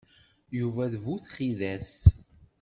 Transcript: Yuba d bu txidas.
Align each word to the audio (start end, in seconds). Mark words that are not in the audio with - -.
Yuba 0.59 0.83
d 0.91 0.95
bu 1.03 1.15
txidas. 1.23 1.93